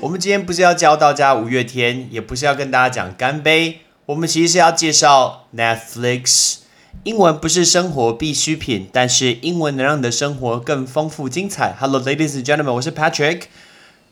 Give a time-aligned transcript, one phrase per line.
[0.00, 6.56] 我们今天不是要教大家五月天，也不是要跟大家讲干杯，我们其实是要介绍 Netflix。
[7.04, 11.74] 英文不是生活必需品，但是英文能让你的生活更丰富精彩。
[11.78, 13.44] Hello, ladies and gentlemen，我是 Patrick。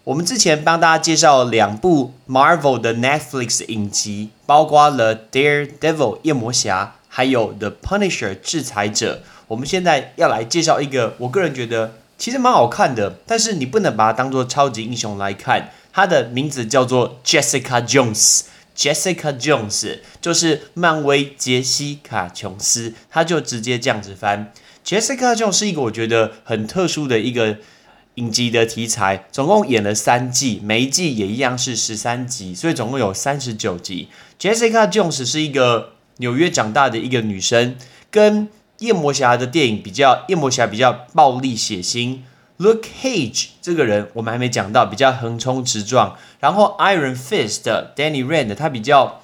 [0.04, 9.22] 我们之前帮大家介绍两部 Marvel 的 Netflix 影集，包括了 Daredevil 夜魔侠，还有 The Punisher 制裁者。
[9.48, 15.70] 我们现在要来介绍一个，我个人觉得其实蛮好看的，但是你不能把它当做超级英雄来看。
[15.92, 18.42] 它的名字叫做 Jessica Jones。
[18.76, 24.52] Jessica Jones 就是漫威杰西卡琼斯，他就直接这样子翻。
[24.86, 27.58] Jessica Jones 是一个我觉得很特殊的一个
[28.14, 34.08] 影集的题材，总共演了三季，每一季也一样是十三集，所以总共有三十九集。
[34.40, 37.76] Jessica Jones 是一个纽约长大的一个女生，
[38.10, 38.48] 跟
[38.78, 42.20] 夜魔侠的电影比较，夜魔侠比较暴力血腥。
[42.58, 46.16] Luke Cage 这个人我们还没讲到，比较横冲直撞。
[46.40, 49.22] 然后 Iron Fist 的 Danny Rand 他比较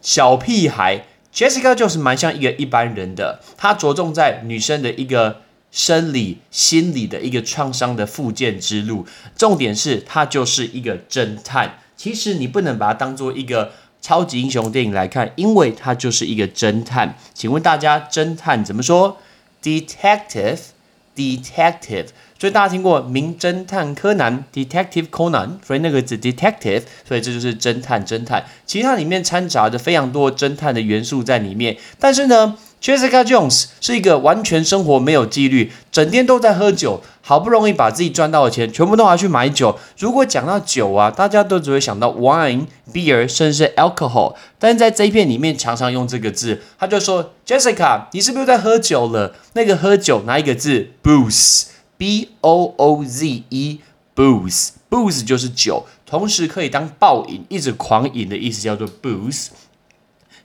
[0.00, 9.04] 小屁孩，Jessica 就是蛮像一个一般人的，他着重在女生的一个生理、心理的一个创伤的复健之路。
[9.36, 11.80] 重点是他就是一个侦探。
[11.96, 13.72] 其实你不能把它当做一个
[14.06, 17.16] 超级英雄电影来看，因为它就是一个侦探。
[17.34, 19.18] 请问大家，侦探怎么说
[19.64, 22.06] ？Detective，Detective。
[22.38, 28.06] 所以大家听过《名侦探柯南》（Detective Conan），所以那个字 detective，所以这就是侦探。
[28.06, 31.76] 侦探其实它里面掺杂着非常多侦探的元素在里面。
[31.98, 39.76] 但是呢，Jessica Jones 是一个完全生活没有纪律，整天都在喝酒，好不容易把自己赚到的钱全部都拿去买酒。
[39.98, 44.36] 如果讲到酒啊，大家都只会想到 wine、beer，甚至是 alcohol。
[44.60, 49.34] 但是在这一片里面，常常用这个字，他就说：“Jessica，你是不是在喝酒了？
[49.54, 51.64] 那个喝酒哪一个字？booze。”
[51.98, 59.46] B O O Z E，booze，booze 就是酒，同时可以当暴饮，一直狂饮的意思叫做 booze。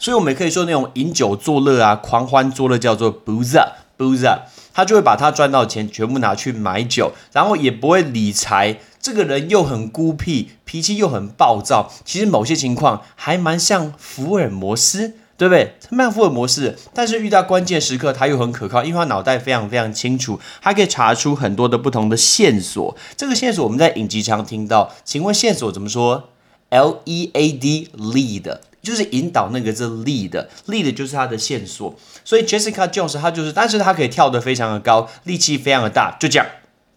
[0.02, 4.40] 所以，我们也可以说那种饮酒作乐啊，狂欢作乐叫做 booze，booze。
[4.74, 8.80] 他就会把他赚到钱全部拿去买酒，然后也不会理财。
[9.00, 11.92] 这个人又很孤僻，脾气又很暴躁。
[12.04, 15.14] 其实某些情况还蛮像福尔摩斯。
[15.38, 15.74] 对不对？
[15.90, 22.96] 曼福尔摩斯，但是遇到关键时刻他又很可靠，因为他脑袋非常非常清楚，他可以查出很多的不同的线索。
[23.18, 26.30] 这个线索我们在影集常听到，请问线索怎么说
[26.70, 31.96] ？L E A D lead 就是引导那个字 lead，lead 就是他的线索。
[32.24, 36.46] 所以 Jessica Jones 他就是，但是他可以跳得非常的高，力气非常的大，就这样。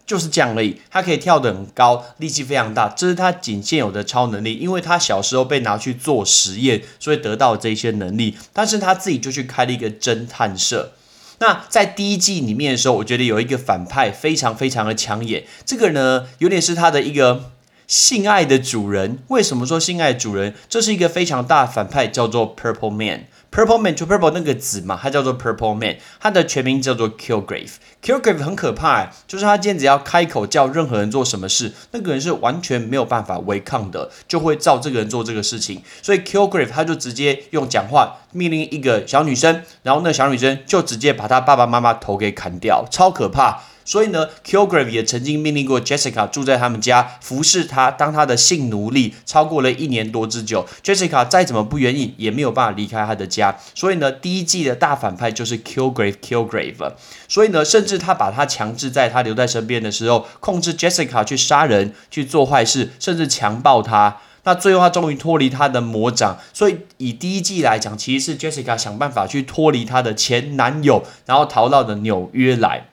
[0.06, 4.54] 就是这样而已，他可以跳得很高，力气非常大，这是他仅现有的超能力。
[4.56, 8.36] 因为他小时候被拿去做实验，所以得到这些能力。
[8.52, 10.92] 但是他自己就去开了一个侦探社。
[11.38, 15.44] 那在第一季里面的时候，我觉得有一个反派非常非常的抢眼。
[15.64, 17.52] 这个呢，有点是他的一个
[17.94, 19.20] 性爱的主人。
[19.28, 20.52] 为什么说性爱主人？
[20.68, 23.26] 这是一个非常大的反派，叫做 Purple Man。
[23.52, 27.74] Purple Man to purple 那个紫嘛，它叫做 Purple Man，它的全名叫做 Kilgrave。
[28.02, 35.80] Kilgrave 很可怕，就是他今天只要开口叫任何人做什么事，那个人是完全没有办法违抗的，就会照这个人做这个事情。
[36.02, 43.62] 所以 Kilgrave 他就直接用讲话命令一个小女生，然后那小女生就直接把她爸爸妈妈头给砍掉，超可怕。
[43.84, 50.66] 所以呢，Killgrave 也曾经命令过 Jessica 住在他们家，服侍他，当他的性奴隶，超过了一年多之久。
[50.82, 53.56] Jessica 再怎么不愿意，也没有办法离开他的家。
[53.74, 56.92] 所以呢，第一季的大反派就是 Killgrave，Killgrave。
[57.28, 64.18] 所以呢，甚至他把他强制在他留在身边的时候，控制 Jessica 去杀人、去做坏事，甚至强暴他。
[64.44, 66.38] 那最后他终于脱离他的魔掌。
[66.52, 72.88] 所以以第一季来讲，其实是 Jessica 想办法去脱离他的前男友，然后逃到的纽约来。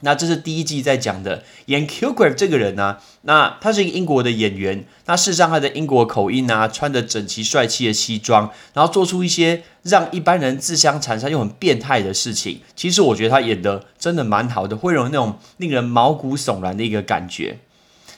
[0.00, 12.60] 那这是第一季在讲的，演 Killgrave 这个人呢，那他是一个英国的演员，那事实上他的英国口音啊，穿着整齐帅气的西装，然后做出一些让一般人自相残杀又很变态的事情。
[12.74, 17.58] 其实我觉得他演的真的蛮好的，会有那种令人毛骨悚然的一个感觉。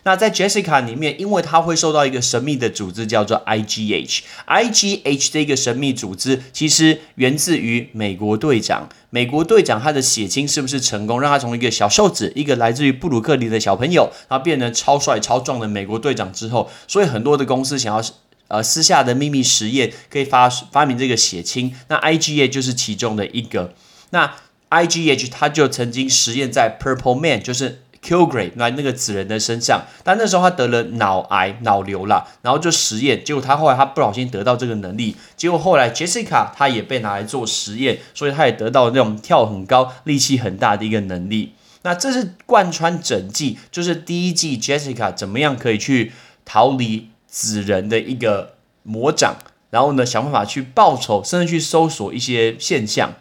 [0.04, 8.88] 那在 Jessica 里面，因为他会受到一个神秘的组织叫做 IGH，IGH 这个神秘组织其实源自于美国队长。
[9.10, 18.02] 美国队长他的血清是不是成功，让他从一个小瘦子，一个来自于布鲁克林的小朋友，然后变成超帅超壮的美国队长之后，所以很多的公司想要
[18.48, 21.74] 呃私下的秘密实验，可以发发明这个血清。
[21.88, 23.74] 那 IGH 就是其中的一个。
[24.10, 24.34] 那
[24.70, 41.54] IGH 他就曾经实验在 Purple Man，就是 Kilgrave 来那个纸人的身上，但那时候他得了脑癌、脑瘤了，然后就实验，结果他后来他不小心得到这个能力，结果后来 Jessica 她也被拿来做实验，所以她也得到那种跳很高、力气很大的一个能力。
[41.82, 46.12] 那这是贯穿整季，就是第一季 Jessica 怎么样可以去
[46.44, 49.36] 逃离纸人的一个魔掌，
[49.70, 53.14] 然后呢想办法去报仇，甚至去搜索一些现象。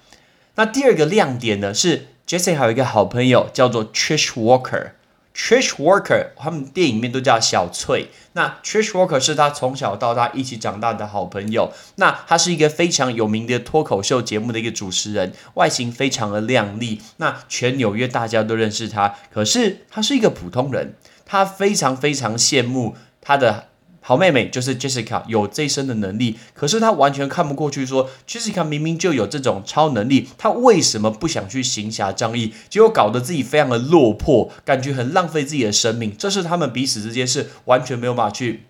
[0.55, 4.91] 那第二个亮点呢是 Jessica 还有一个好朋友叫做 Trish Walker。
[5.35, 8.07] Trish Walker，他们电影里面都叫小翠。
[8.31, 11.73] 那 Trish Walker 是他从小到大一起长大的好朋友。
[11.95, 17.01] 那他是一个非常有名的脱口秀节目的一个主持人，外形非常的靓丽。
[17.17, 20.95] 那全纽约大家都认识他，可是他是一个普通人。
[21.25, 23.70] 他非常非常羡慕他的。
[24.03, 32.51] 好妹妹就是 Jessica 有这一身的能力，可是她完全看不过去，说 Jessica 明明就有这种超能力，她为什么不想去行侠仗义？
[32.67, 36.15] 结果搞得自己非常的落魄，感觉很浪费自己的生命。
[36.17, 38.63] 这是他们彼此之间是完全没有办法去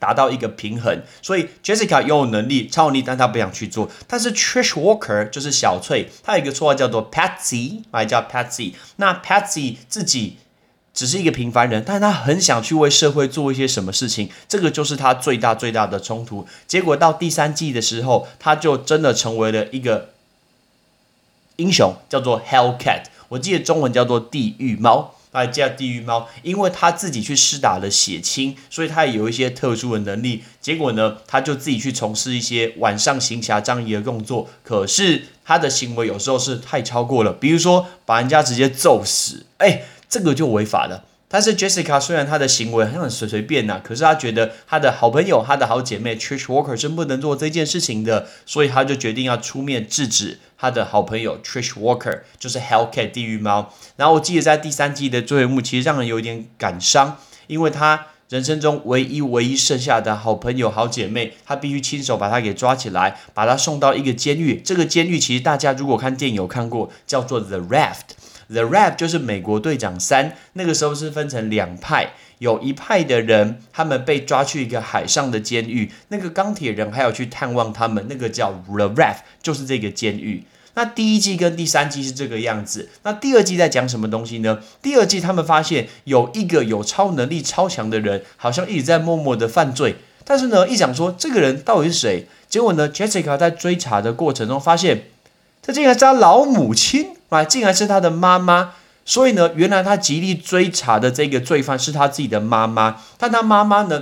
[0.00, 1.00] 达到一个平衡。
[1.22, 3.88] 所以 Jessica 拥有能力、超能力，但她不想去做。
[4.08, 8.72] 但是 Trish Walker 就是小翠，她有一个绰号叫做 Patsy，来叫 Patsy。
[8.96, 10.38] 那 Patsy 自己。
[10.96, 16.46] 只是一个平凡人，但是他很想去为社会做一些什么事情，这个就是他最大最大的冲突。
[16.66, 20.12] 结果到第三季的时候，他就真的成为了一个
[21.56, 30.44] 英雄，叫做 Hell Cat，我记得中文叫做地狱猫，来叫地狱猫，因为他自己去施打了血清，所以他也有一些特殊的能力。
[30.62, 39.82] 结果呢，他就自己去从事一些晚上行侠仗义的工作，可是他的行为有时候是太超过了，比如说把人家直接揍死，哎。
[40.08, 41.04] 这个就违法了。
[41.28, 53.74] 但是 Jessica 虽然她的行为很随随便呐，可是她觉得她的好朋友、她的好姐妹 Trish Walker 是不能做这件事情的，所以她就决定要出面制止她的好朋友 Trish Walker，就是 Hellcat 地狱猫。
[53.96, 57.16] 然后我记得在第三季的最后一幕，其实让人有点感伤，
[57.48, 64.60] 因为她人生中唯一唯一剩下的好朋友、好姐妹，她必须亲手把她给抓起来，把她送到一个监狱。
[64.64, 68.14] 这个监狱其实大家如果看电影有看过，叫做 The Raft。
[68.48, 80.44] The Rap 就是美国队长三，那个时候是分成两派，有一派的人他们被抓去一个海上的监狱，那个钢铁人还有去探望他们，那个叫 The Rap，就是这个监狱。
[80.74, 84.60] 那第一季跟第三季是这个样子，那第二季在讲什么东西呢？
[84.82, 95.04] 第二季他们发现有一个有超能力超强的人，好像一直在默默的犯罪，但是呢，一讲说这个人到底是谁，结果呢，Jessica 在追查的过程中发现，
[95.66, 97.16] 这竟然是他老母亲。
[97.28, 98.74] 啊，竟然是他的妈妈，
[99.04, 104.00] 所以呢，原来他极力追查的这个罪犯是他自己的妈妈，但他妈妈呢，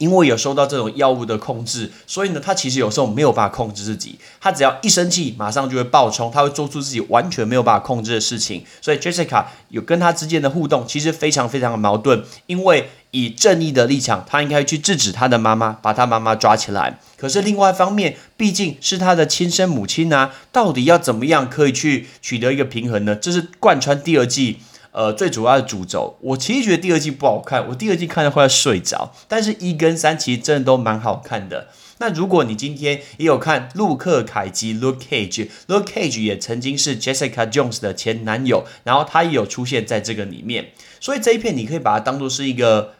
[0.00, 12.90] 因为有受到这种药物的控制，所以呢，他其实有时候没有办法控制自己，他只要一生气，马上就会爆冲，他会做出自己完全没有办法控制的事情，所以 Jessica 有跟他之间的互动，其实非常非常的矛盾，因为。
[13.12, 17.00] 以正义的立场，他应该去制止他的妈妈，把他妈妈抓起来。
[17.16, 23.16] 可是另外一方面，毕竟是他的亲生母亲啊，到底要怎么样可以去取得一个平衡呢？
[23.16, 24.60] 这是贯穿第二季
[24.92, 26.16] 呃最主要的主轴。
[26.20, 29.12] 我其实觉得第二季不好看，我第二季看的快要睡着。
[29.28, 31.68] 但是一跟三其实真的都蛮好看的。
[31.98, 40.70] 那如果你今天也有看陆克凯基 （Luke Cage），Luke Cage 也曾经是 Jessica Jones 的前男友，然后他也有出现在这个里面。
[40.98, 42.94] 所以这一片你可以把它当做是一个。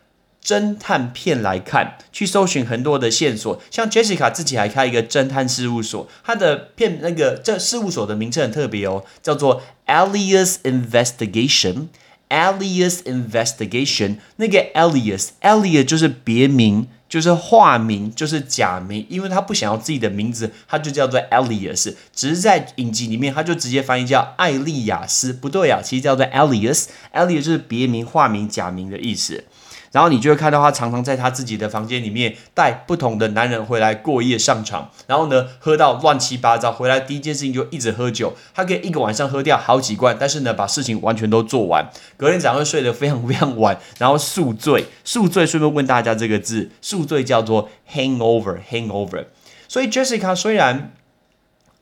[0.44, 3.60] 侦探片来看，去搜寻很多的线索。
[3.70, 11.88] 像 Jessica 自己还开一个侦探事务所，他的片那个这事务所的名称很特别哦，叫做 Alias Investigation。
[12.30, 21.92] Alias Investigation，那个 Alias，Alias 就是别名，就是化名，就是假名，因为他不想要自己的名字，他就叫做 Alias。
[22.14, 29.42] 只是在影集里面，他就直接翻译叫艾利亚斯，不对啊，其实叫做 Alias，Alias 就是别名、化名、假名的意思。
[29.92, 49.24] 然后你就会看到他常常在他自己的房间里面带不同的男人回来过夜上床，然后呢喝到乱七八糟，回来第一件事情就一直喝酒，他可以一个晚上喝掉好几罐，但是呢把事情完全都做完，隔天早上会睡得非常非常晚，然后宿醉，宿醉顺便问大家这个字，宿醉叫做 hangover，hangover，
[49.66, 50.92] 所以 Jessica 虽然。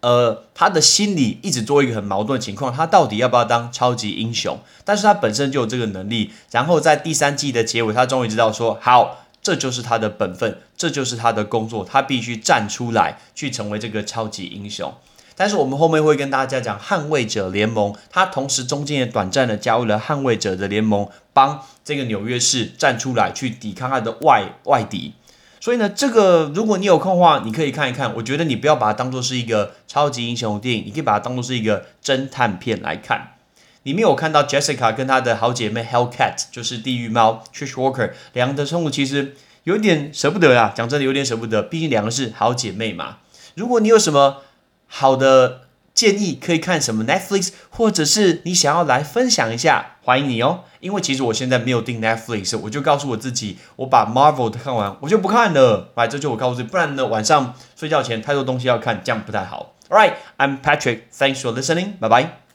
[0.01, 4.59] 呃，他的心里一直做一个很矛盾的情况，他到底要不要当超级英雄？
[4.85, 6.31] 但是他本身就有这个能力。
[6.53, 14.95] 然后在第三季的结尾，他终于知道说，好，这就是他的本分，这就是他的工作，他必须站出来去成为这个超级英雄。
[15.35, 25.15] 但是我们后面会跟大家讲，捍卫者联盟，他同时中间也短暂的加入了捍卫者的联盟，帮这个纽约市站出来去抵抗他的外外敌。
[25.61, 28.15] 所以呢，这个如果你有空的话，你可以看一看。
[28.17, 33.35] 我觉得你不要把它当做是一个超级英雄电影，你可以把它当做是一个侦探片来看。
[33.83, 39.35] 里面我看到 Jessica 跟她的好姐妹 Hellcat，就是地狱猫 Trish Walker，两个宠物其实
[39.65, 40.73] 有点舍不得啊。
[40.75, 43.19] 讲真的，有点舍不得，毕竟两个是好姐妹嘛。
[43.55, 44.43] 如果你有什么
[44.87, 45.63] 好的
[45.95, 50.61] 建议，可以看什么 Netflix，或者是你想要来分享一下，欢迎你哦。
[50.81, 55.91] 因为其实我现在没有订 Netflix，我就告诉我自己，我把 Marvel 看完，我就不看了。
[55.97, 59.75] 来，这就我告诉你，不然呢晚上睡觉前太多东西要看，这样不太好。
[59.91, 61.01] All right, I'm Patrick.
[61.13, 61.99] Thanks for listening.
[62.01, 62.48] Bye bye.